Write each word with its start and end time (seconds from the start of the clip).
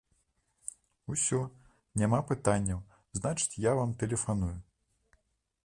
Усё, 1.15 1.41
няма 2.03 2.21
пытанняў, 2.31 2.79
значыць, 3.19 3.59
я 3.69 3.77
вам 3.81 3.93
тэлефаную. 4.05 4.51